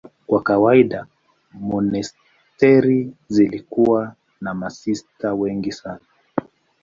[0.27, 1.07] Kwa kawaida
[1.53, 5.99] monasteri zilikuwa na masista wengi sana.